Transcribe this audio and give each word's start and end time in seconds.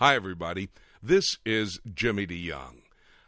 Hi, 0.00 0.14
everybody. 0.14 0.68
This 1.02 1.38
is 1.44 1.80
Jimmy 1.92 2.24
DeYoung. 2.24 2.82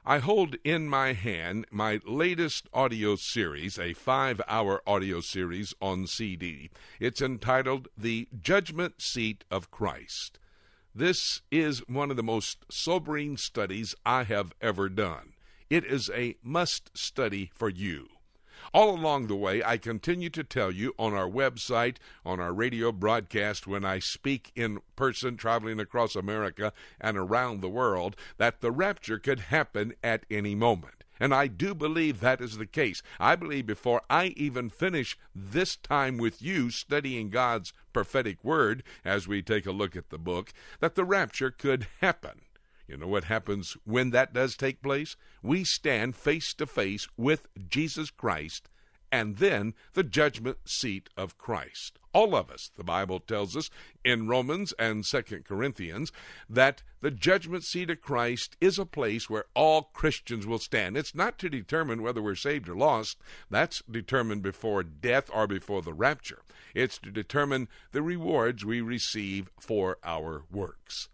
I 0.07 0.21
hold 0.21 0.55
in 0.63 0.89
my 0.89 1.15
hand 1.15 1.67
my 1.73 1.99
latest 2.07 2.69
audio 2.73 3.17
series, 3.17 3.77
a 3.77 3.93
five 3.93 4.41
hour 4.47 4.81
audio 4.87 5.21
series 5.21 5.75
on 5.83 6.07
CD. 6.07 6.71
It's 7.01 7.21
entitled 7.21 7.89
The 7.99 8.29
Judgment 8.41 9.03
Seat 9.03 9.43
of 9.51 9.73
Christ. 9.73 10.39
This 10.95 11.43
is 11.51 11.81
one 11.89 12.09
of 12.13 12.17
the 12.17 12.23
most 12.23 12.59
sobering 12.71 13.37
studies 13.37 13.97
I 14.07 14.23
have 14.23 14.53
ever 14.61 14.89
done. 14.89 15.33
It 15.71 15.85
is 15.85 16.09
a 16.15 16.37
must 16.41 16.97
study 16.97 17.51
for 17.53 17.69
you. 17.69 18.07
All 18.73 18.95
along 18.95 19.27
the 19.27 19.37
way, 19.37 19.63
I 19.63 19.77
continue 19.77 20.31
to 20.31 20.45
tell 20.45 20.71
you 20.71 20.95
on 20.99 21.15
our 21.15 21.29
website, 21.29 21.97
on 22.25 22.41
our 22.41 22.53
radio 22.53 22.93
broadcast, 22.93 23.67
when 23.67 23.85
I 23.85 23.99
speak 23.99 24.53
in 24.55 24.79
person 24.97 25.37
traveling 25.37 25.81
across 25.81 26.15
America 26.15 26.73
and 27.01 27.17
around 27.17 27.61
the 27.61 27.69
world, 27.69 28.17
that 28.39 28.61
the 28.61 28.71
rapture 28.71 29.19
could 29.19 29.41
happen 29.41 29.95
at 30.03 30.27
any 30.31 30.55
moment. 30.55 30.95
And 31.21 31.35
I 31.35 31.49
do 31.49 31.75
believe 31.75 32.21
that 32.21 32.41
is 32.41 32.57
the 32.57 32.67
case. 32.67 33.03
I 33.19 33.37
believe 33.37 33.67
before 33.67 34.01
I 34.09 34.29
even 34.37 34.71
finish 34.71 35.19
this 35.35 35.77
time 35.77 36.17
with 36.17 36.41
you 36.41 36.71
studying 36.71 37.29
God's 37.29 37.75
prophetic 37.93 38.43
word, 38.43 38.83
as 39.05 39.29
we 39.29 39.43
take 39.43 39.67
a 39.67 39.73
look 39.73 39.95
at 39.97 40.09
the 40.09 40.19
book, 40.19 40.53
that 40.81 40.95
the 40.95 41.05
rapture 41.05 41.51
could 41.51 41.87
happen. 42.01 42.41
You 42.91 42.97
know 42.97 43.07
what 43.07 43.25
happens 43.25 43.77
when 43.85 44.11
that 44.11 44.33
does 44.33 44.57
take 44.57 44.83
place? 44.83 45.15
We 45.45 45.63
stand 45.63 46.17
face 46.17 46.53
to 46.55 46.67
face 46.67 47.07
with 47.17 47.47
Jesus 47.69 48.11
Christ 48.11 48.69
and 49.13 49.37
then 49.37 49.75
the 49.93 50.03
judgment 50.03 50.59
seat 50.65 51.09
of 51.17 51.39
Christ. 51.39 52.01
All 52.13 52.35
of 52.35 52.51
us, 52.51 52.73
the 52.77 52.83
Bible 52.83 53.21
tells 53.21 53.57
us 53.57 53.71
in 54.05 54.27
Romans 54.27 54.73
and 54.77 55.07
Second 55.07 55.45
Corinthians, 55.45 56.11
that 56.49 56.83
the 57.01 57.13
judgment 57.13 57.63
seat 57.63 57.91
of 57.91 58.01
Christ 58.01 58.57
is 58.61 58.77
a 58.77 58.85
place 58.85 59.31
where 59.31 59.45
all 59.55 59.91
Christians 59.93 60.45
will 60.45 60.59
stand. 60.59 60.97
It's 60.97 61.15
not 61.15 61.39
to 61.39 61.49
determine 61.49 62.03
whether 62.03 62.21
we're 62.21 62.35
saved 62.35 62.69
or 62.69 62.75
lost, 62.75 63.19
that's 63.49 63.85
determined 63.89 64.43
before 64.43 64.83
death 64.83 65.31
or 65.33 65.47
before 65.47 65.83
the 65.83 65.95
rapture. 65.95 66.43
It's 66.75 66.99
to 66.99 67.13
determine 67.13 67.69
the 67.93 68.03
rewards 68.03 68.65
we 68.65 68.81
receive 68.81 69.49
for 69.61 69.99
our 70.03 70.43
works. 70.51 71.09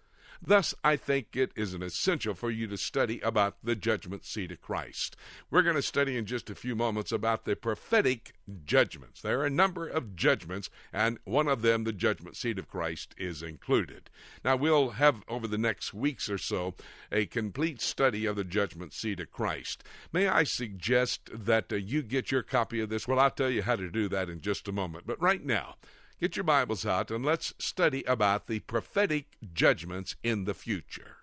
Thus, 0.45 0.75
I 0.85 0.97
think 0.97 1.37
it 1.37 1.53
is 1.57 1.75
an 1.75 1.83
essential 1.83 2.35
for 2.35 2.51
you 2.51 2.67
to 2.69 2.77
study 2.77 3.21
about 3.21 3.57
the 3.63 3.77
judgment 3.77 4.25
seat 4.25 4.53
of 4.53 4.61
Christ. 4.61 5.17
We're 5.51 5.63
going 5.63 5.77
to 5.77 5.83
study 5.83 6.17
in 6.17 6.27
just 6.27 6.51
a 6.51 6.55
few 6.55 6.75
moments 6.75 7.13
about 7.13 7.45
the 7.45 7.57
prophetic 7.57 8.33
judgments. 8.65 9.21
There 9.23 9.41
are 9.41 9.47
a 9.47 9.51
number 9.51 9.89
of 9.89 10.17
judgments, 10.17 10.71
and 10.93 11.19
one 11.25 11.49
of 11.49 11.63
them, 11.63 11.85
the 11.85 11.93
judgment 11.93 12.37
seat 12.37 12.59
of 12.59 12.69
Christ, 12.69 13.15
is 13.19 13.43
included. 13.43 14.11
Now, 14.45 14.57
we'll 14.57 14.91
have 14.91 15.23
over 15.29 15.47
the 15.47 15.59
next 15.59 15.95
weeks 15.95 16.29
or 16.29 16.39
so 16.39 16.75
a 17.11 17.27
complete 17.27 17.81
study 17.81 18.27
of 18.27 18.37
the 18.37 18.45
judgment 18.45 18.93
seat 18.93 19.21
of 19.21 19.33
Christ. 19.33 19.83
May 20.13 20.29
I 20.29 20.45
suggest 20.45 21.31
that 21.33 21.73
uh, 21.73 21.77
you 21.77 22.03
get 22.03 22.31
your 22.31 22.43
copy 22.43 22.81
of 22.81 22.89
this? 22.89 23.09
Well, 23.09 23.19
I'll 23.19 23.31
tell 23.31 23.51
you 23.51 23.63
how 23.63 23.77
to 23.77 23.91
do 23.91 24.09
that 24.09 24.29
in 24.29 24.41
just 24.41 24.69
a 24.69 24.73
moment. 24.73 25.07
But 25.07 25.21
right 25.21 25.45
now, 25.45 25.77
Get 26.19 26.35
your 26.35 26.45
Bibles 26.45 26.87
out 26.87 27.11
and 27.11 27.27
let's 27.27 27.53
study 27.59 28.03
about 28.05 28.47
the 28.47 28.61
prophetic 28.61 29.37
judgments 29.53 30.17
in 30.23 30.47
the 30.47 30.55
future. 30.55 31.17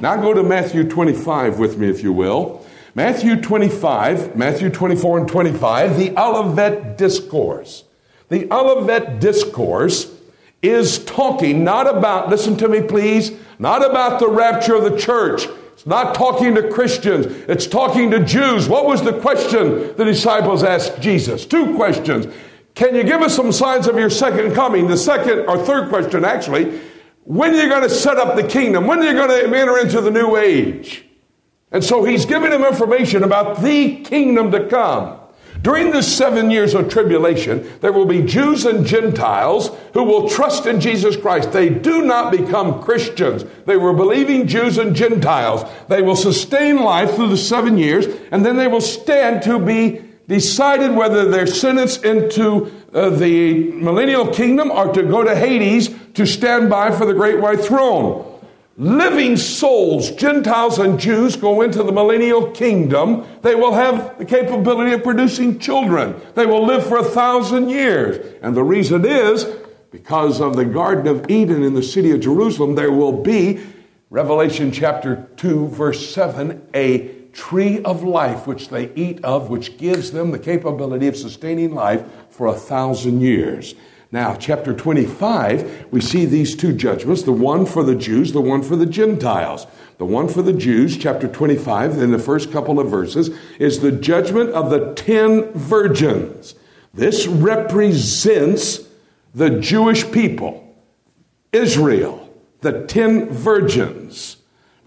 Now 0.00 0.16
go 0.16 0.34
to 0.34 0.42
Matthew 0.42 0.82
25 0.88 1.60
with 1.60 1.78
me, 1.78 1.88
if 1.88 2.02
you 2.02 2.12
will. 2.12 2.66
Matthew 2.96 3.40
25, 3.40 4.34
Matthew 4.34 4.70
24 4.70 5.18
and 5.20 5.28
25, 5.28 5.96
the 5.98 6.18
Olivet 6.18 6.98
Discourse. 6.98 7.84
The 8.28 8.52
Olivet 8.52 9.20
Discourse 9.20 10.12
is 10.62 11.04
talking 11.04 11.62
not 11.62 11.86
about, 11.86 12.28
listen 12.28 12.56
to 12.56 12.68
me 12.68 12.82
please, 12.82 13.30
not 13.60 13.88
about 13.88 14.18
the 14.18 14.28
rapture 14.28 14.74
of 14.74 14.82
the 14.82 14.98
church. 14.98 15.46
It's 15.74 15.86
not 15.86 16.16
talking 16.16 16.56
to 16.56 16.68
Christians. 16.70 17.26
It's 17.48 17.68
talking 17.68 18.10
to 18.10 18.18
Jews. 18.24 18.68
What 18.68 18.86
was 18.86 19.04
the 19.04 19.20
question 19.20 19.94
the 19.96 20.04
disciples 20.04 20.64
asked 20.64 21.00
Jesus? 21.00 21.46
Two 21.46 21.76
questions. 21.76 22.26
Can 22.76 22.94
you 22.94 23.04
give 23.04 23.22
us 23.22 23.34
some 23.34 23.52
signs 23.52 23.88
of 23.88 23.96
your 23.96 24.10
second 24.10 24.54
coming? 24.54 24.86
The 24.86 24.98
second 24.98 25.46
or 25.48 25.58
third 25.58 25.88
question, 25.88 26.26
actually, 26.26 26.78
when 27.24 27.54
are 27.54 27.62
you 27.62 27.70
going 27.70 27.82
to 27.82 27.90
set 27.90 28.18
up 28.18 28.36
the 28.36 28.46
kingdom? 28.46 28.86
When 28.86 28.98
are 29.00 29.04
you 29.04 29.14
going 29.14 29.30
to 29.30 29.58
enter 29.58 29.78
into 29.78 30.02
the 30.02 30.10
new 30.10 30.36
age? 30.36 31.02
And 31.72 31.82
so 31.82 32.04
he's 32.04 32.26
giving 32.26 32.50
them 32.50 32.64
information 32.64 33.24
about 33.24 33.62
the 33.62 34.02
kingdom 34.02 34.50
to 34.50 34.68
come. 34.68 35.18
During 35.62 35.90
the 35.90 36.02
seven 36.02 36.50
years 36.50 36.74
of 36.74 36.90
tribulation, 36.90 37.66
there 37.80 37.94
will 37.94 38.04
be 38.04 38.22
Jews 38.22 38.66
and 38.66 38.84
Gentiles 38.84 39.70
who 39.94 40.04
will 40.04 40.28
trust 40.28 40.66
in 40.66 40.78
Jesus 40.78 41.16
Christ. 41.16 41.52
They 41.52 41.70
do 41.70 42.02
not 42.02 42.30
become 42.30 42.82
Christians. 42.82 43.46
They 43.64 43.78
were 43.78 43.94
believing 43.94 44.46
Jews 44.46 44.76
and 44.76 44.94
Gentiles. 44.94 45.64
They 45.88 46.02
will 46.02 46.14
sustain 46.14 46.76
life 46.76 47.14
through 47.14 47.30
the 47.30 47.38
seven 47.38 47.78
years, 47.78 48.06
and 48.30 48.44
then 48.44 48.58
they 48.58 48.68
will 48.68 48.82
stand 48.82 49.42
to 49.44 49.58
be 49.58 50.02
decided 50.28 50.94
whether 50.94 51.28
they're 51.28 51.46
sentenced 51.46 52.04
into 52.04 52.72
uh, 52.92 53.10
the 53.10 53.70
millennial 53.72 54.26
kingdom 54.26 54.70
or 54.70 54.92
to 54.92 55.02
go 55.02 55.22
to 55.22 55.34
Hades 55.34 55.90
to 56.14 56.26
stand 56.26 56.68
by 56.68 56.90
for 56.90 57.06
the 57.06 57.14
great 57.14 57.40
white 57.40 57.60
throne. 57.60 58.32
Living 58.78 59.38
souls, 59.38 60.10
Gentiles 60.10 60.78
and 60.78 61.00
Jews, 61.00 61.34
go 61.34 61.62
into 61.62 61.82
the 61.82 61.92
millennial 61.92 62.50
kingdom. 62.50 63.26
They 63.40 63.54
will 63.54 63.72
have 63.72 64.18
the 64.18 64.24
capability 64.26 64.92
of 64.92 65.02
producing 65.02 65.58
children. 65.58 66.14
They 66.34 66.44
will 66.44 66.66
live 66.66 66.86
for 66.86 66.98
a 66.98 67.04
thousand 67.04 67.70
years. 67.70 68.34
And 68.42 68.54
the 68.54 68.64
reason 68.64 69.06
is 69.06 69.44
because 69.90 70.42
of 70.42 70.56
the 70.56 70.66
Garden 70.66 71.06
of 71.06 71.30
Eden 71.30 71.62
in 71.62 71.72
the 71.72 71.82
city 71.82 72.10
of 72.10 72.20
Jerusalem, 72.20 72.74
there 72.74 72.92
will 72.92 73.22
be, 73.22 73.60
Revelation 74.10 74.70
chapter 74.70 75.26
2, 75.36 75.68
verse 75.68 76.14
7, 76.14 76.68
a 76.74 77.08
tree 77.36 77.82
of 77.82 78.02
life 78.02 78.46
which 78.46 78.70
they 78.70 78.90
eat 78.94 79.22
of, 79.22 79.50
which 79.50 79.76
gives 79.76 80.10
them 80.10 80.30
the 80.30 80.38
capability 80.38 81.06
of 81.06 81.16
sustaining 81.16 81.74
life 81.74 82.02
for 82.30 82.46
a 82.46 82.54
thousand 82.54 83.20
years. 83.20 83.74
Now, 84.10 84.34
chapter 84.34 84.72
25, 84.72 85.88
we 85.90 86.00
see 86.00 86.24
these 86.24 86.56
two 86.56 86.72
judgments 86.72 87.22
the 87.22 87.32
one 87.32 87.66
for 87.66 87.82
the 87.82 87.94
Jews, 87.94 88.32
the 88.32 88.40
one 88.40 88.62
for 88.62 88.76
the 88.76 88.86
Gentiles. 88.86 89.66
The 89.98 90.04
one 90.04 90.28
for 90.28 90.42
the 90.42 90.52
Jews, 90.52 90.96
chapter 90.96 91.26
25, 91.26 91.98
in 91.98 92.12
the 92.12 92.18
first 92.18 92.52
couple 92.52 92.78
of 92.78 92.90
verses, 92.90 93.30
is 93.58 93.80
the 93.80 93.92
judgment 93.92 94.50
of 94.50 94.70
the 94.70 94.94
ten 94.94 95.52
virgins. 95.52 96.54
This 96.94 97.26
represents 97.26 98.88
the 99.34 99.60
Jewish 99.60 100.10
people, 100.10 100.74
Israel, 101.52 102.30
the 102.60 102.84
ten 102.86 103.28
virgins. 103.28 104.36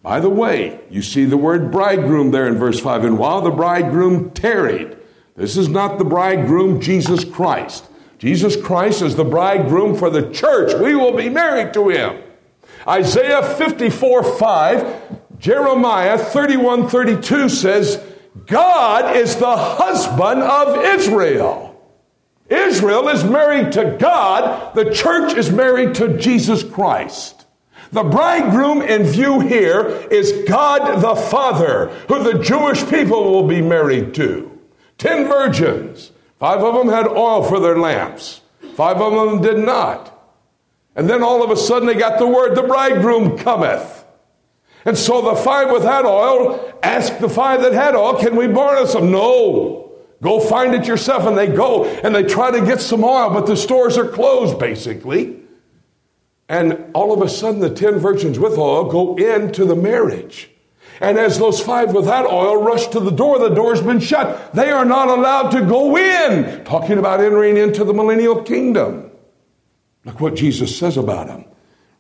By 0.02 0.20
the 0.20 0.30
way, 0.30 0.80
you 0.90 1.02
see 1.02 1.26
the 1.26 1.38
word 1.38 1.72
bridegroom 1.72 2.32
there 2.32 2.48
in 2.48 2.56
verse 2.56 2.80
5. 2.80 3.04
And 3.04 3.18
while 3.18 3.42
the 3.42 3.52
bridegroom 3.52 4.32
tarried, 4.32 4.98
this 5.36 5.58
is 5.58 5.68
not 5.68 5.98
the 5.98 6.06
bridegroom, 6.06 6.82
Jesus 6.82 7.24
Christ. 7.26 7.86
Jesus 8.18 8.56
Christ 8.56 9.02
is 9.02 9.16
the 9.16 9.24
bridegroom 9.24 9.96
for 9.96 10.10
the 10.10 10.30
church. 10.32 10.74
We 10.80 10.96
will 10.96 11.16
be 11.16 11.30
married 11.30 11.74
to 11.74 11.90
him. 11.90 12.22
Isaiah 12.88 13.44
54 13.56 14.38
5, 14.38 15.20
Jeremiah 15.40 16.18
31 16.18 16.88
32 16.90 17.50
says, 17.50 18.04
God 18.46 19.16
is 19.16 19.36
the 19.36 19.56
husband 19.56 20.42
of 20.42 20.84
Israel. 21.00 21.70
Israel 22.50 23.08
is 23.10 23.24
married 23.24 23.72
to 23.74 23.96
God, 24.00 24.74
the 24.76 24.92
church 24.92 25.34
is 25.34 25.52
married 25.52 25.96
to 25.96 26.18
Jesus 26.18 26.64
Christ. 26.64 27.39
The 27.92 28.04
bridegroom 28.04 28.82
in 28.82 29.04
view 29.04 29.40
here 29.40 29.88
is 30.12 30.44
God 30.48 31.02
the 31.02 31.16
Father, 31.16 31.88
who 32.08 32.24
the 32.24 32.44
Jewish 32.44 32.88
people 32.88 33.32
will 33.32 33.48
be 33.48 33.62
married 33.62 34.14
to. 34.16 34.60
Ten 34.98 35.28
virgins. 35.28 36.12
Five 36.38 36.62
of 36.62 36.76
them 36.76 36.88
had 36.88 37.08
oil 37.08 37.44
for 37.44 37.60
their 37.60 37.78
lamps, 37.78 38.42
five 38.76 38.98
of 38.98 39.14
them 39.14 39.42
did 39.42 39.58
not. 39.58 40.16
And 40.96 41.10
then 41.10 41.24
all 41.24 41.44
of 41.44 41.52
a 41.52 41.58
sudden 41.58 41.88
they 41.88 41.96
got 41.96 42.20
the 42.20 42.28
word, 42.28 42.56
the 42.56 42.64
bridegroom 42.64 43.38
cometh. 43.38 44.06
And 44.86 44.98
so 44.98 45.22
the 45.22 45.36
five 45.36 45.72
without 45.72 46.06
oil 46.06 46.74
asked 46.82 47.20
the 47.20 47.30
five 47.30 47.62
that 47.62 47.74
had 47.74 47.96
oil, 47.96 48.18
Can 48.20 48.36
we 48.36 48.48
borrow 48.48 48.86
some? 48.86 49.12
No. 49.12 49.92
Go 50.22 50.40
find 50.40 50.74
it 50.74 50.86
yourself. 50.86 51.26
And 51.26 51.38
they 51.38 51.48
go 51.48 51.86
and 51.86 52.16
they 52.16 52.24
try 52.24 52.52
to 52.52 52.66
get 52.66 52.80
some 52.82 53.04
oil, 53.04 53.30
but 53.30 53.46
the 53.46 53.58
stores 53.58 53.98
are 53.98 54.08
closed 54.08 54.60
basically. 54.60 55.39
And 56.50 56.90
all 56.96 57.14
of 57.14 57.22
a 57.22 57.30
sudden, 57.30 57.62
the 57.62 57.70
ten 57.70 58.00
virgins 58.00 58.40
with 58.40 58.58
oil 58.58 58.90
go 58.90 59.16
into 59.16 59.66
the 59.66 59.76
marriage. 59.76 60.50
And 61.00 61.18
as 61.18 61.38
those 61.38 61.62
five 61.62 61.94
without 61.94 62.26
oil 62.26 62.62
rush 62.62 62.88
to 62.88 63.00
the 63.00 63.12
door, 63.12 63.40
the 63.40 63.56
door's 63.56 63.82
been 63.82 64.00
shut. 64.00 64.54
They 64.54 64.72
are 64.72 64.84
not 64.84 65.08
allowed 65.08 65.52
to 65.52 65.62
go 65.62 65.96
in. 65.96 66.66
Talking 66.66 66.98
about 66.98 67.22
entering 67.22 67.56
into 67.56 67.84
the 67.84 67.94
millennial 67.94 68.42
kingdom. 68.42 69.12
Look 70.04 70.20
what 70.20 70.36
Jesus 70.36 70.76
says 70.76 70.98
about 70.98 71.28
them 71.28 71.46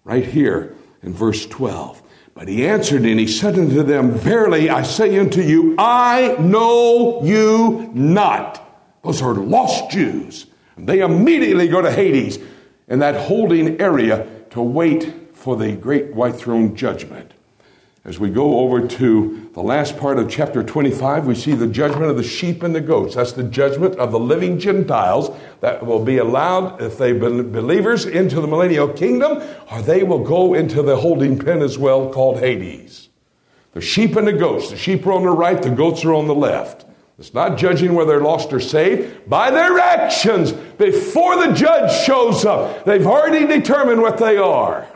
right 0.03 0.25
here 0.25 0.75
in 1.03 1.13
verse 1.13 1.45
12. 1.45 2.01
But 2.33 2.47
he 2.47 2.67
answered 2.67 3.05
and 3.05 3.19
he 3.19 3.27
said 3.27 3.57
unto 3.57 3.83
them, 3.83 4.11
Verily 4.11 4.69
I 4.69 4.83
say 4.83 5.17
unto 5.19 5.41
you, 5.41 5.75
I 5.77 6.35
know 6.39 7.23
you 7.23 7.91
not. 7.93 8.65
Those 9.03 9.21
are 9.21 9.33
lost 9.33 9.91
Jews. 9.91 10.47
They 10.77 11.01
immediately 11.01 11.67
go 11.67 11.81
to 11.81 11.91
Hades 11.91 12.39
in 12.87 12.99
that 12.99 13.27
holding 13.27 13.79
area 13.79 14.27
to 14.51 14.61
wait 14.61 15.13
for 15.33 15.55
the 15.55 15.73
great 15.73 16.13
white 16.13 16.35
throne 16.35 16.75
judgment. 16.75 17.33
As 18.05 18.17
we 18.17 18.29
go 18.29 18.59
over 18.59 18.87
to 18.87 19.49
the 19.53 19.61
last 19.61 19.97
part 19.97 20.17
of 20.17 20.29
chapter 20.29 20.63
25, 20.63 21.27
we 21.27 21.35
see 21.35 21.53
the 21.53 21.67
judgment 21.67 22.09
of 22.09 22.17
the 22.17 22.23
sheep 22.23 22.63
and 22.63 22.73
the 22.73 22.81
goats. 22.81 23.15
That's 23.15 23.33
the 23.33 23.43
judgment 23.43 23.97
of 23.97 24.11
the 24.11 24.19
living 24.19 24.57
Gentiles 24.57 25.29
that 25.59 25.85
will 25.85 26.03
be 26.03 26.17
allowed, 26.17 26.81
if 26.81 26.97
they 26.97 27.11
be 27.11 27.19
believers, 27.19 28.05
into 28.05 28.39
the 28.39 28.47
millennial 28.47 28.87
kingdom, 28.87 29.43
or 29.71 29.81
they 29.81 30.03
will 30.03 30.23
go 30.23 30.53
into 30.53 30.81
the 30.81 30.95
holding 30.95 31.37
pen 31.37 31.61
as 31.61 31.77
well, 31.77 32.09
called 32.09 32.39
Hades. 32.39 33.09
The 33.73 33.81
sheep 33.81 34.15
and 34.15 34.27
the 34.27 34.33
goats. 34.33 34.71
The 34.71 34.77
sheep 34.77 35.05
are 35.05 35.11
on 35.11 35.23
the 35.23 35.29
right, 35.29 35.61
the 35.61 35.69
goats 35.69 36.03
are 36.05 36.13
on 36.13 36.27
the 36.27 36.35
left. 36.35 36.85
It's 37.19 37.33
not 37.33 37.57
judging 37.57 37.93
whether 37.93 38.11
they're 38.11 38.21
lost 38.21 38.53
or 38.53 38.61
saved. 38.61 39.29
By 39.29 39.51
their 39.51 39.77
actions, 39.77 40.53
before 40.53 41.45
the 41.45 41.53
judge 41.53 41.91
shows 42.05 42.45
up, 42.45 42.85
they've 42.85 43.05
already 43.05 43.45
determined 43.45 44.01
what 44.01 44.17
they 44.17 44.37
are. 44.37 44.87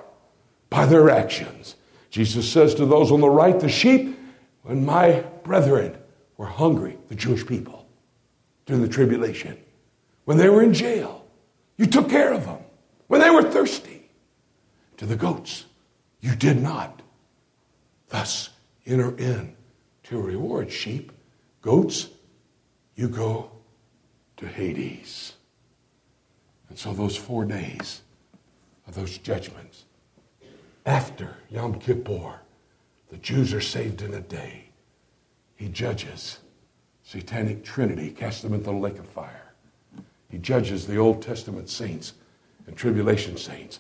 By 0.70 0.86
their 0.86 1.10
actions. 1.10 1.76
Jesus 2.10 2.50
says 2.50 2.76
to 2.76 2.86
those 2.86 3.12
on 3.12 3.20
the 3.20 3.30
right, 3.30 3.60
the 3.60 3.68
sheep, 3.68 4.18
when 4.62 4.86
my 4.86 5.26
brethren 5.44 5.98
were 6.38 6.46
hungry, 6.46 6.98
the 7.10 7.16
Jewish 7.16 7.46
people, 7.46 7.86
during 8.66 8.82
the 8.82 8.88
tribulation, 8.88 9.58
when 10.24 10.38
they 10.38 10.48
were 10.48 10.64
in 10.64 10.74
jail, 10.74 11.26
you 11.76 11.86
took 11.86 12.10
care 12.10 12.32
of 12.32 12.46
them. 12.46 12.60
When 13.08 13.20
they 13.20 13.30
were 13.30 13.44
thirsty, 13.44 14.10
to 14.96 15.06
the 15.06 15.18
goats, 15.18 15.66
you 16.22 16.36
did 16.36 16.62
not. 16.62 17.02
Thus, 18.08 18.50
enter 18.86 19.18
in 19.18 19.56
to 20.04 20.22
reward 20.22 20.72
sheep, 20.72 21.12
goats, 21.64 22.10
you 22.96 23.08
go 23.08 23.50
to 24.38 24.48
Hades. 24.48 25.34
And 26.70 26.78
so, 26.78 26.94
those 26.94 27.18
four 27.18 27.46
days 27.46 28.02
of 28.88 28.94
those 28.94 29.18
judgments, 29.18 29.86
after 30.86 31.38
Yom 31.50 31.80
Kippur, 31.80 32.42
the 33.10 33.18
Jews 33.18 33.54
are 33.54 33.62
saved 33.62 34.02
in 34.02 34.14
a 34.14 34.22
day. 34.22 34.66
He 35.56 35.70
judges 35.70 36.40
satanic 37.04 37.64
trinity, 37.64 38.10
casts 38.12 38.42
them 38.42 38.54
into 38.54 38.66
the 38.66 38.72
lake 38.74 39.00
of 39.00 39.08
fire. 39.08 39.54
He 40.30 40.38
judges 40.38 40.86
the 40.86 40.98
Old 40.98 41.22
Testament 41.22 41.70
saints 41.70 42.14
and 42.68 42.76
tribulation 42.76 43.38
saints. 43.38 43.80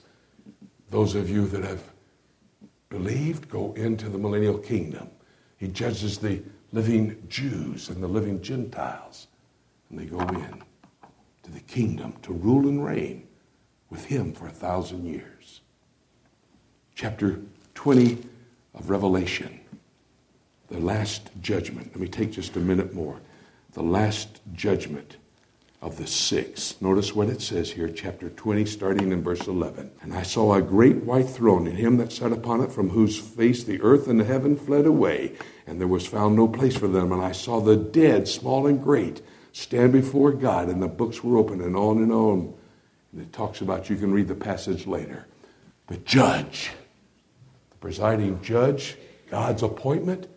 Those 0.90 1.16
of 1.16 1.30
you 1.30 1.48
that 1.48 1.64
have 1.64 1.84
believed 2.90 3.50
go 3.50 3.74
into 3.74 4.08
the 4.08 4.18
millennial 4.18 4.60
kingdom. 4.60 5.10
He 5.58 5.68
judges 5.68 6.20
the 6.20 6.44
living 6.74 7.24
Jews 7.30 7.88
and 7.88 8.04
the 8.04 8.08
living 8.08 8.42
Gentiles, 8.42 9.28
and 9.90 9.98
they 9.98 10.06
go 10.06 10.20
in 10.20 10.64
to 11.44 11.52
the 11.52 11.62
kingdom 11.62 12.16
to 12.24 12.34
rule 12.34 12.68
and 12.68 12.84
reign 12.84 13.28
with 13.90 14.06
him 14.06 14.34
for 14.34 14.48
a 14.48 14.52
thousand 14.52 15.06
years 15.06 15.62
chapter 16.96 17.42
20 17.76 18.18
of 18.76 18.90
Revelation, 18.90 19.60
the 20.68 20.80
last 20.80 21.30
judgment. 21.42 21.88
Let 21.88 22.00
me 22.00 22.08
take 22.08 22.32
just 22.32 22.56
a 22.56 22.60
minute 22.60 22.94
more. 22.94 23.20
The 23.74 23.84
last 23.84 24.42
judgment 24.54 25.18
of 25.84 25.98
the 25.98 26.08
six. 26.08 26.82
Notice 26.82 27.14
what 27.14 27.28
it 27.28 27.42
says 27.42 27.70
here, 27.70 27.90
chapter 27.90 28.30
20, 28.30 28.66
starting 28.66 29.12
in 29.12 29.22
verse 29.22 29.48
11. 29.48 29.92
And 30.02 30.14
I 30.14 30.24
saw 30.24 30.54
a 30.54 30.62
great 30.62 31.04
white 31.04 31.28
throne, 31.28 31.68
and 31.68 31.78
him 31.78 31.98
that 31.98 32.14
sat 32.14 32.32
upon 32.32 32.62
it, 32.62 32.72
from 32.72 32.90
whose 32.90 33.20
face 33.20 33.66
the 33.66 33.82
earth 33.82 34.08
and 34.08 34.18
the 34.18 34.24
heaven 34.24 34.56
fled 34.56 34.86
away, 34.86 35.34
and 35.68 35.82
there 35.82 35.88
was 35.90 36.08
found 36.08 36.38
no 36.38 36.48
place 36.48 36.78
for 36.78 36.88
them. 36.88 37.12
And 37.12 37.22
I 37.22 37.34
saw 37.34 37.60
the 37.60 37.76
dead, 37.76 38.30
small 38.30 38.66
and 38.66 38.82
great, 38.82 39.22
stand 39.52 39.92
before 39.92 40.32
God, 40.32 40.70
and 40.70 40.82
the 40.82 40.88
books 40.88 41.22
were 41.22 41.38
open, 41.38 41.60
and 41.60 41.76
on 41.76 41.98
and 41.98 42.14
on. 42.14 42.54
And 43.12 43.22
it 43.22 43.34
talks 43.34 43.60
about, 43.60 43.90
you 43.90 43.98
can 43.98 44.14
read 44.14 44.30
the 44.30 44.36
passage 44.36 44.88
later. 44.88 45.28
The 45.88 45.98
judge 45.98 46.72
the 47.70 47.78
presiding 47.80 48.42
judge, 48.42 48.96
God's 49.30 49.64
appointment, 49.64 50.28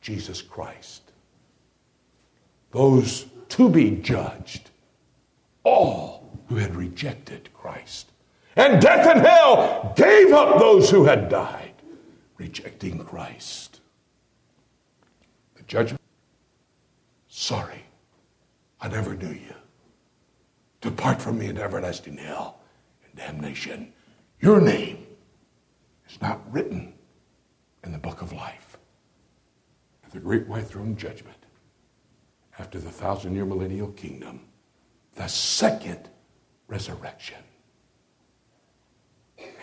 Jesus 0.00 0.40
Christ. 0.40 1.02
Those 2.70 3.26
to 3.48 3.68
be 3.68 3.90
judged, 3.90 4.70
all 5.64 6.38
who 6.48 6.56
had 6.56 6.76
rejected 6.76 7.48
Christ. 7.54 8.12
And 8.56 8.80
death 8.80 9.06
and 9.06 9.26
hell 9.26 9.92
gave 9.96 10.32
up 10.32 10.58
those 10.58 10.90
who 10.90 11.04
had 11.04 11.28
died, 11.28 11.72
rejecting 12.36 12.98
Christ. 13.04 13.80
The 15.56 15.64
judgment, 15.64 16.00
sorry, 17.26 17.84
I 18.80 18.88
never 18.88 19.14
knew 19.14 19.32
you. 19.32 19.54
Depart 20.80 21.20
from 21.20 21.38
me 21.38 21.46
into 21.46 21.62
everlasting 21.62 22.18
hell 22.18 22.60
and 23.04 23.14
damnation. 23.16 23.92
Your 24.40 24.60
name 24.60 25.06
is 26.08 26.20
not 26.20 26.40
written 26.52 26.92
in 27.82 27.92
the 27.92 27.98
book 27.98 28.22
of 28.22 28.32
life. 28.32 28.76
At 30.04 30.12
the 30.12 30.20
great 30.20 30.46
white 30.46 30.66
throne 30.66 30.96
judgment, 30.96 31.38
after 32.58 32.78
the 32.78 32.90
thousand 32.90 33.34
year 33.34 33.46
millennial 33.46 33.88
kingdom, 33.92 34.42
the 35.14 35.28
second 35.28 36.08
resurrection, 36.68 37.38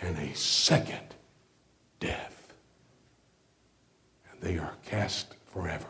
and 0.00 0.18
a 0.18 0.34
second 0.34 1.14
death. 2.00 2.52
And 4.30 4.40
they 4.40 4.58
are 4.58 4.74
cast 4.84 5.34
forever 5.46 5.86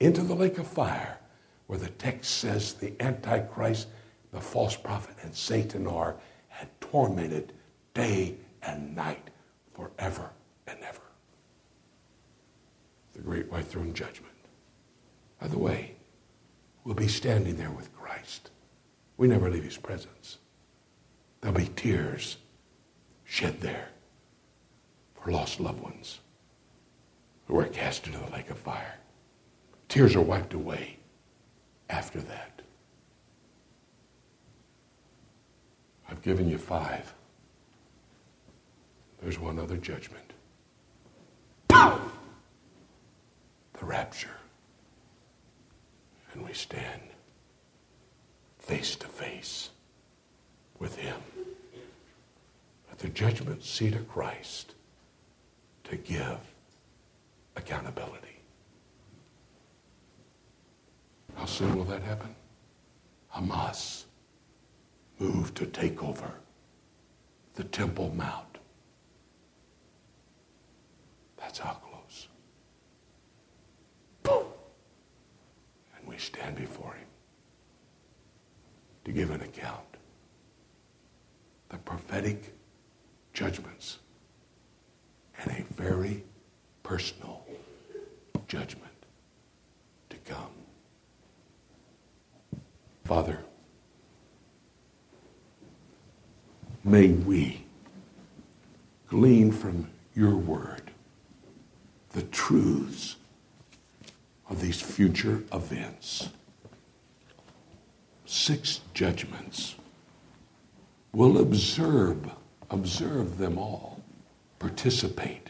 into 0.00 0.22
the 0.22 0.34
lake 0.34 0.58
of 0.58 0.66
fire, 0.66 1.18
where 1.66 1.78
the 1.78 1.88
text 1.88 2.38
says 2.38 2.74
the 2.74 2.92
Antichrist, 3.00 3.88
the 4.32 4.40
false 4.40 4.76
prophet, 4.76 5.16
and 5.22 5.34
Satan 5.34 5.86
are 5.86 6.16
and 6.60 6.68
tormented 6.80 7.52
day 7.94 8.34
and 8.62 8.94
night 8.94 9.30
forever 9.72 10.30
and 10.66 10.78
ever. 10.82 11.00
The 13.14 13.20
great 13.20 13.50
white 13.50 13.66
throne 13.66 13.94
judgment. 13.94 14.34
By 15.40 15.48
the 15.48 15.58
way, 15.58 15.94
we'll 16.84 16.94
be 16.94 17.08
standing 17.08 17.56
there 17.56 17.70
with 17.70 17.92
Christ. 17.94 18.03
We 19.16 19.28
never 19.28 19.50
leave 19.50 19.64
his 19.64 19.76
presence. 19.76 20.38
There'll 21.40 21.56
be 21.56 21.70
tears 21.76 22.38
shed 23.24 23.60
there 23.60 23.88
for 25.14 25.30
lost 25.30 25.60
loved 25.60 25.80
ones 25.80 26.20
who 27.46 27.58
are 27.58 27.66
cast 27.66 28.06
into 28.06 28.18
the 28.18 28.30
lake 28.30 28.50
of 28.50 28.58
fire. 28.58 28.94
Tears 29.88 30.16
are 30.16 30.20
wiped 30.20 30.54
away 30.54 30.98
after 31.90 32.20
that. 32.20 32.62
I've 36.08 36.22
given 36.22 36.48
you 36.48 36.58
five. 36.58 37.14
There's 39.22 39.38
one 39.38 39.58
other 39.58 39.76
judgment. 39.76 40.32
The 41.68 42.00
rapture. 43.80 44.28
And 46.32 46.44
we 46.44 46.52
stand 46.52 47.00
face 48.64 48.96
to 48.96 49.06
face 49.06 49.70
with 50.78 50.96
Him 50.96 51.20
at 52.90 52.98
the 52.98 53.08
judgment 53.08 53.62
seat 53.62 53.94
of 53.94 54.08
Christ 54.08 54.74
to 55.84 55.96
give 55.96 56.38
accountability. 57.56 58.40
How 61.36 61.44
soon 61.44 61.76
will 61.76 61.84
that 61.84 62.02
happen? 62.02 62.34
Hamas 63.34 64.04
moved 65.18 65.54
to 65.56 65.66
take 65.66 66.02
over 66.02 66.30
the 67.56 67.64
Temple 67.64 68.14
Mount. 68.16 68.58
That's 71.36 71.58
how 71.58 71.74
close. 71.74 72.28
Boom! 74.22 74.46
And 75.98 76.08
we 76.08 76.16
stand 76.16 76.56
before 76.56 76.94
him 76.94 77.04
to 79.04 79.12
give 79.12 79.30
an 79.30 79.40
account. 79.42 79.80
The 81.68 81.78
prophetic 81.78 82.54
judgments 83.32 83.98
and 85.38 85.50
a 85.50 85.62
very 85.74 86.24
personal 86.82 87.44
judgment 88.46 88.92
to 90.10 90.16
come. 90.18 90.50
Father, 93.04 93.40
may 96.84 97.08
we 97.08 97.64
glean 99.08 99.50
from 99.52 99.88
your 100.14 100.36
word 100.36 100.90
the 102.12 102.22
truths 102.22 103.16
of 104.48 104.60
these 104.60 104.80
future 104.80 105.42
events. 105.52 106.28
Six 108.44 108.80
judgments. 108.92 109.74
We'll 111.14 111.38
observe, 111.38 112.30
observe 112.68 113.38
them 113.38 113.56
all, 113.56 114.02
participate 114.58 115.48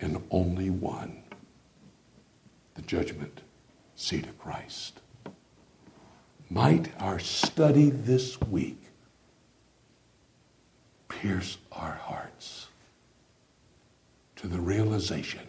in 0.00 0.20
only 0.28 0.70
one 0.70 1.22
the 2.74 2.82
judgment 2.82 3.42
seat 3.94 4.26
of 4.26 4.36
Christ. 4.40 5.02
Might 6.50 6.90
our 6.98 7.20
study 7.20 7.90
this 7.90 8.40
week 8.40 8.82
pierce 11.08 11.58
our 11.70 11.94
hearts 11.94 12.66
to 14.34 14.48
the 14.48 14.58
realization 14.58 15.46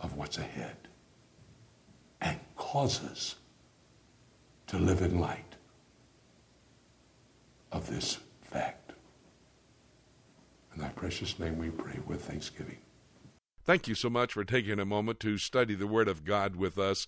of 0.00 0.18
what's 0.18 0.36
ahead 0.36 0.76
and 2.20 2.38
causes 2.56 3.10
us 3.10 3.34
to 4.68 4.78
live 4.78 5.02
in 5.02 5.18
light 5.18 5.56
of 7.72 7.88
this 7.88 8.18
fact. 8.42 8.92
In 10.74 10.80
thy 10.80 10.88
precious 10.88 11.38
name 11.38 11.58
we 11.58 11.70
pray 11.70 11.98
with 12.06 12.22
thanksgiving. 12.22 12.78
Thank 13.64 13.88
you 13.88 13.94
so 13.94 14.10
much 14.10 14.32
for 14.32 14.44
taking 14.44 14.78
a 14.78 14.84
moment 14.84 15.20
to 15.20 15.38
study 15.38 15.74
the 15.74 15.86
Word 15.86 16.08
of 16.08 16.24
God 16.24 16.56
with 16.56 16.78
us. 16.78 17.06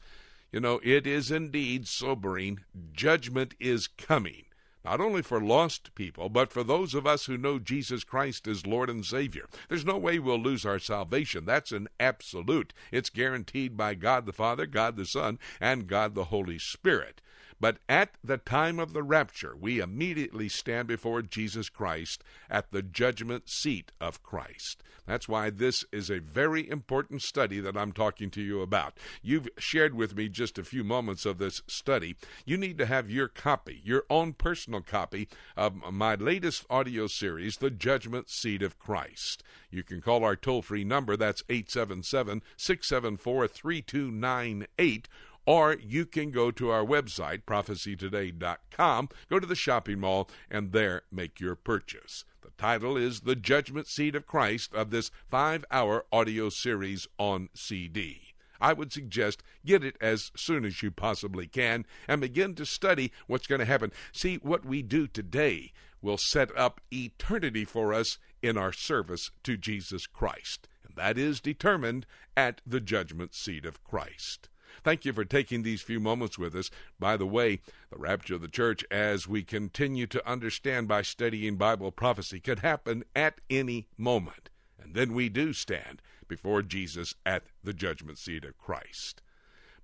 You 0.50 0.60
know, 0.60 0.80
it 0.82 1.06
is 1.06 1.30
indeed 1.30 1.86
sobering. 1.86 2.60
Judgment 2.92 3.54
is 3.60 3.86
coming 3.86 4.44
not 4.84 5.00
only 5.02 5.20
for 5.20 5.40
lost 5.40 5.94
people, 5.94 6.30
but 6.30 6.50
for 6.50 6.62
those 6.62 6.94
of 6.94 7.06
us 7.06 7.26
who 7.26 7.36
know 7.36 7.58
Jesus 7.58 8.04
Christ 8.04 8.48
as 8.48 8.66
Lord 8.66 8.88
and 8.88 9.04
Savior. 9.04 9.46
There's 9.68 9.84
no 9.84 9.98
way 9.98 10.18
we'll 10.18 10.40
lose 10.40 10.64
our 10.64 10.78
salvation. 10.78 11.44
That's 11.44 11.72
an 11.72 11.88
absolute. 12.00 12.72
It's 12.90 13.10
guaranteed 13.10 13.76
by 13.76 13.94
God 13.94 14.24
the 14.24 14.32
Father, 14.32 14.64
God 14.64 14.96
the 14.96 15.04
Son, 15.04 15.38
and 15.60 15.86
God 15.86 16.14
the 16.14 16.24
Holy 16.24 16.58
Spirit. 16.58 17.20
But 17.60 17.78
at 17.88 18.10
the 18.22 18.38
time 18.38 18.78
of 18.78 18.92
the 18.92 19.02
rapture, 19.02 19.56
we 19.56 19.80
immediately 19.80 20.48
stand 20.48 20.88
before 20.88 21.22
Jesus 21.22 21.68
Christ 21.68 22.22
at 22.48 22.70
the 22.70 22.82
judgment 22.82 23.48
seat 23.48 23.92
of 24.00 24.22
Christ. 24.22 24.82
That's 25.06 25.28
why 25.28 25.48
this 25.48 25.86
is 25.90 26.10
a 26.10 26.20
very 26.20 26.68
important 26.68 27.22
study 27.22 27.60
that 27.60 27.78
I'm 27.78 27.92
talking 27.92 28.30
to 28.32 28.42
you 28.42 28.60
about. 28.60 28.98
You've 29.22 29.48
shared 29.56 29.94
with 29.94 30.14
me 30.14 30.28
just 30.28 30.58
a 30.58 30.64
few 30.64 30.84
moments 30.84 31.24
of 31.24 31.38
this 31.38 31.62
study. 31.66 32.16
You 32.44 32.58
need 32.58 32.76
to 32.76 32.86
have 32.86 33.10
your 33.10 33.26
copy, 33.26 33.80
your 33.82 34.04
own 34.10 34.34
personal 34.34 34.82
copy 34.82 35.26
of 35.56 35.76
my 35.90 36.14
latest 36.14 36.66
audio 36.68 37.06
series, 37.06 37.56
The 37.56 37.70
Judgment 37.70 38.28
Seat 38.28 38.62
of 38.62 38.78
Christ. 38.78 39.42
You 39.70 39.82
can 39.82 40.02
call 40.02 40.24
our 40.24 40.36
toll 40.36 40.60
free 40.60 40.84
number, 40.84 41.16
that's 41.16 41.42
877 41.48 42.42
674 42.58 43.48
3298 43.48 45.08
or 45.48 45.78
you 45.80 46.04
can 46.04 46.30
go 46.30 46.50
to 46.50 46.68
our 46.68 46.84
website, 46.84 47.42
prophecytoday.com, 47.44 49.08
go 49.30 49.40
to 49.40 49.46
the 49.46 49.54
shopping 49.54 49.98
mall, 49.98 50.28
and 50.50 50.72
there 50.72 51.00
make 51.10 51.40
your 51.40 51.54
purchase. 51.54 52.26
The 52.42 52.50
title 52.58 52.98
is 52.98 53.20
The 53.20 53.34
Judgment 53.34 53.86
Seat 53.86 54.14
of 54.14 54.26
Christ 54.26 54.74
of 54.74 54.90
this 54.90 55.10
five 55.30 55.64
hour 55.70 56.04
audio 56.12 56.50
series 56.50 57.08
on 57.16 57.48
CD. 57.54 58.34
I 58.60 58.74
would 58.74 58.92
suggest 58.92 59.42
get 59.64 59.82
it 59.82 59.96
as 60.02 60.32
soon 60.36 60.66
as 60.66 60.82
you 60.82 60.90
possibly 60.90 61.46
can 61.46 61.86
and 62.06 62.20
begin 62.20 62.54
to 62.56 62.66
study 62.66 63.10
what's 63.26 63.46
going 63.46 63.60
to 63.60 63.64
happen. 63.64 63.90
See, 64.12 64.36
what 64.42 64.66
we 64.66 64.82
do 64.82 65.06
today 65.06 65.72
will 66.02 66.18
set 66.18 66.54
up 66.58 66.82
eternity 66.92 67.64
for 67.64 67.94
us 67.94 68.18
in 68.42 68.58
our 68.58 68.74
service 68.74 69.30
to 69.44 69.56
Jesus 69.56 70.06
Christ. 70.06 70.68
And 70.86 70.94
that 70.96 71.16
is 71.16 71.40
determined 71.40 72.04
at 72.36 72.60
the 72.66 72.80
judgment 72.80 73.34
seat 73.34 73.64
of 73.64 73.82
Christ. 73.82 74.50
Thank 74.84 75.04
you 75.04 75.12
for 75.12 75.24
taking 75.24 75.62
these 75.62 75.82
few 75.82 76.00
moments 76.00 76.38
with 76.38 76.54
us. 76.54 76.70
By 76.98 77.16
the 77.16 77.26
way, 77.26 77.60
the 77.90 77.98
rapture 77.98 78.34
of 78.34 78.40
the 78.40 78.48
church, 78.48 78.84
as 78.90 79.28
we 79.28 79.42
continue 79.42 80.06
to 80.08 80.28
understand 80.28 80.88
by 80.88 81.02
studying 81.02 81.56
Bible 81.56 81.90
prophecy, 81.90 82.40
could 82.40 82.60
happen 82.60 83.04
at 83.14 83.40
any 83.50 83.86
moment. 83.96 84.50
And 84.80 84.94
then 84.94 85.14
we 85.14 85.28
do 85.28 85.52
stand 85.52 86.00
before 86.28 86.62
Jesus 86.62 87.14
at 87.26 87.44
the 87.64 87.72
judgment 87.72 88.18
seat 88.18 88.44
of 88.44 88.58
Christ. 88.58 89.22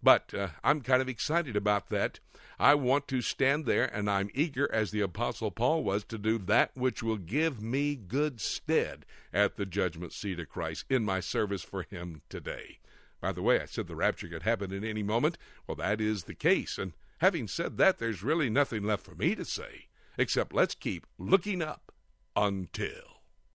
But 0.03 0.35
uh, 0.35 0.49
I'm 0.63 0.83
kind 0.83 1.01
of 1.01 1.09
excited 1.09 1.57
about 1.57 1.89
that. 1.89 2.21
I 2.59 2.75
want 2.75 3.09
to 3.09 3.23
stand 3.23 3.65
there, 3.65 3.85
and 3.85 4.09
I'm 4.09 4.31
eager, 4.35 4.71
as 4.73 4.91
the 4.91 5.01
Apostle 5.01 5.51
Paul 5.51 5.83
was, 5.83 6.05
to 6.05 6.19
do 6.19 6.39
that 6.39 6.71
which 6.75 7.03
will 7.03 7.17
give 7.17 7.63
me 7.63 7.97
good 7.97 8.41
stead 8.41 9.07
at 9.33 9.57
the 9.57 9.67
judgment 9.67 10.13
seat 10.13 10.39
of 10.39 10.51
Christ 10.51 10.85
in 10.91 11.05
my 11.05 11.21
service 11.21 11.63
for 11.63 11.83
Him 11.83 12.21
today. 12.29 12.79
By 13.25 13.33
the 13.33 13.41
way, 13.41 13.59
I 13.59 13.65
said 13.65 13.87
the 13.87 13.97
rapture 13.97 14.29
could 14.29 14.43
happen 14.43 14.71
at 14.71 14.85
any 14.85 15.03
moment. 15.03 15.39
Well, 15.67 15.77
that 15.77 15.99
is 15.99 16.25
the 16.25 16.35
case. 16.35 16.77
And 16.77 16.93
having 17.21 17.49
said 17.49 17.79
that, 17.79 17.99
there's 17.99 18.23
really 18.23 18.51
nothing 18.51 18.83
left 18.83 19.03
for 19.03 19.15
me 19.15 19.35
to 19.35 19.47
say, 19.47 19.87
except 20.19 20.53
let's 20.53 20.75
keep 20.75 21.07
looking 21.17 21.63
up 21.63 21.91
until. 22.37 23.14